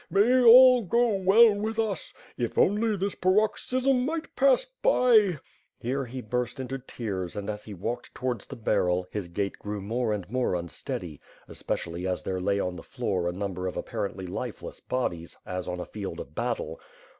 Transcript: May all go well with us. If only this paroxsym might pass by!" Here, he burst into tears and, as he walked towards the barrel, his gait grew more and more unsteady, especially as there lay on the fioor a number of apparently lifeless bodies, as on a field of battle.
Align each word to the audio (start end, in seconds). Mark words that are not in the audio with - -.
May 0.09 0.41
all 0.41 0.81
go 0.83 1.13
well 1.17 1.53
with 1.53 1.77
us. 1.77 2.11
If 2.35 2.57
only 2.57 2.97
this 2.97 3.13
paroxsym 3.13 4.03
might 4.03 4.35
pass 4.35 4.65
by!" 4.81 5.37
Here, 5.77 6.05
he 6.05 6.21
burst 6.23 6.59
into 6.59 6.79
tears 6.79 7.35
and, 7.35 7.47
as 7.51 7.65
he 7.65 7.75
walked 7.75 8.15
towards 8.15 8.47
the 8.47 8.55
barrel, 8.55 9.05
his 9.11 9.27
gait 9.27 9.59
grew 9.59 9.79
more 9.79 10.11
and 10.11 10.27
more 10.27 10.55
unsteady, 10.55 11.21
especially 11.47 12.07
as 12.07 12.23
there 12.23 12.41
lay 12.41 12.59
on 12.59 12.77
the 12.77 12.81
fioor 12.81 13.29
a 13.29 13.31
number 13.31 13.67
of 13.67 13.77
apparently 13.77 14.25
lifeless 14.25 14.79
bodies, 14.79 15.37
as 15.45 15.67
on 15.67 15.79
a 15.79 15.85
field 15.85 16.19
of 16.19 16.33
battle. 16.33 16.79